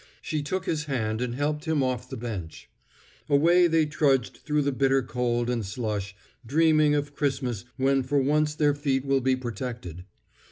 [0.19, 2.67] She took his hand and helped him off the bench.
[3.29, 8.55] Away they trudged through the bitter cold and slush, dreaming of Christmas when for once
[8.55, 10.05] their feet will be protected.